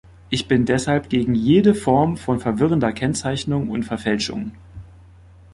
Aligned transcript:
Ich 0.31 0.47
bin 0.47 0.65
deshalb 0.65 1.09
gegen 1.09 1.35
jede 1.35 1.75
Form 1.75 2.17
von 2.17 2.39
verwirrender 2.39 2.91
Kennzeichnung 2.91 3.69
und 3.69 3.83
Verfälschung. 3.83 4.51